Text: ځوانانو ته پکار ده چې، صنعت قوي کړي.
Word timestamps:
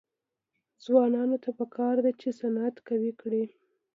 ځوانانو 0.83 1.37
ته 1.43 1.49
پکار 1.59 1.95
ده 2.05 2.11
چې، 2.19 2.29
صنعت 2.39 2.75
قوي 2.87 3.11
کړي. 3.21 3.43